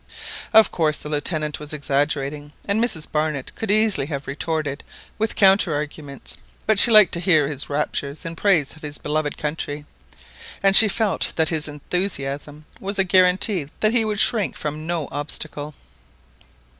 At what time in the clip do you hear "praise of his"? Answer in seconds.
8.35-8.97